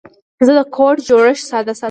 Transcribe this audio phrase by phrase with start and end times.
[0.45, 1.79] زه د کوډ جوړښت ساده ساتم.